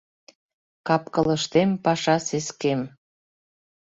Кап-кылыштем 0.87 1.69
паша 1.83 2.15
сескем 2.27 2.81